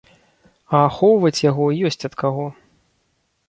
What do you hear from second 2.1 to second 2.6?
ад каго.